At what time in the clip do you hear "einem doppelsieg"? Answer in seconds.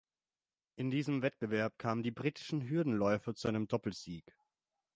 3.47-4.35